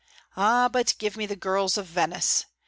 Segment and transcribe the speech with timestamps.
[0.35, 2.47] Ah, but give me the girls of Venice!